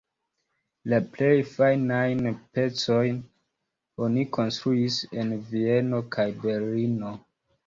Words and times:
La 0.93 0.99
plej 1.17 1.33
fajnajn 1.49 2.29
pecojn 2.55 3.19
oni 4.07 4.25
konstruis 4.39 4.99
en 5.25 5.37
Vieno 5.53 6.01
kaj 6.19 6.27
Berlino. 6.49 7.15